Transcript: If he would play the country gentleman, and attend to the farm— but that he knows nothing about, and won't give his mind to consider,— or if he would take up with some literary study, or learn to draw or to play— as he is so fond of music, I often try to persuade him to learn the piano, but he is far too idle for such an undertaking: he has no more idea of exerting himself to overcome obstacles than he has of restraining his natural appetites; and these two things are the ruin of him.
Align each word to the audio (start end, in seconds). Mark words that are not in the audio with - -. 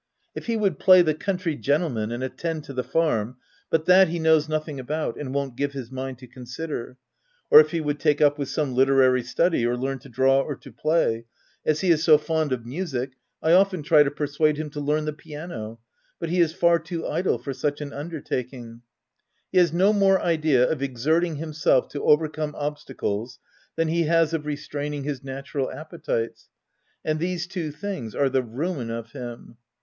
If 0.33 0.47
he 0.47 0.57
would 0.57 0.79
play 0.79 1.03
the 1.03 1.13
country 1.13 1.55
gentleman, 1.55 2.11
and 2.11 2.23
attend 2.23 2.63
to 2.63 2.73
the 2.73 2.83
farm— 2.83 3.37
but 3.69 3.85
that 3.85 4.07
he 4.07 4.17
knows 4.17 4.49
nothing 4.49 4.79
about, 4.79 5.15
and 5.15 5.31
won't 5.31 5.55
give 5.55 5.73
his 5.73 5.91
mind 5.91 6.17
to 6.17 6.27
consider,— 6.27 6.97
or 7.51 7.59
if 7.59 7.69
he 7.69 7.79
would 7.81 7.99
take 7.99 8.19
up 8.19 8.39
with 8.39 8.49
some 8.49 8.73
literary 8.73 9.21
study, 9.21 9.63
or 9.63 9.77
learn 9.77 9.99
to 9.99 10.09
draw 10.09 10.39
or 10.41 10.55
to 10.55 10.71
play— 10.71 11.25
as 11.67 11.81
he 11.81 11.91
is 11.91 12.03
so 12.03 12.17
fond 12.17 12.51
of 12.51 12.65
music, 12.65 13.11
I 13.43 13.51
often 13.53 13.83
try 13.83 14.01
to 14.01 14.09
persuade 14.09 14.57
him 14.57 14.71
to 14.71 14.79
learn 14.79 15.05
the 15.05 15.13
piano, 15.13 15.79
but 16.19 16.29
he 16.29 16.41
is 16.41 16.51
far 16.51 16.79
too 16.79 17.05
idle 17.05 17.37
for 17.37 17.53
such 17.53 17.79
an 17.79 17.93
undertaking: 17.93 18.81
he 19.51 19.59
has 19.59 19.71
no 19.71 19.93
more 19.93 20.19
idea 20.19 20.67
of 20.67 20.81
exerting 20.81 21.35
himself 21.35 21.87
to 21.89 22.03
overcome 22.03 22.55
obstacles 22.57 23.37
than 23.75 23.87
he 23.87 24.05
has 24.05 24.33
of 24.33 24.47
restraining 24.47 25.03
his 25.03 25.23
natural 25.23 25.69
appetites; 25.71 26.49
and 27.05 27.19
these 27.19 27.45
two 27.45 27.69
things 27.71 28.15
are 28.15 28.29
the 28.29 28.41
ruin 28.41 28.89
of 28.89 29.11
him. 29.11 29.57